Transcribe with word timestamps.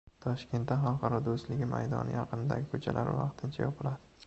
Toshkentda 0.25 0.77
Xalqlar 0.85 1.15
do‘stligi 1.27 1.67
maydoni 1.75 2.17
yaqinidagi 2.17 2.69
ko‘chalar 2.75 3.15
vaqtincha 3.21 3.65
yopiladi 3.67 4.13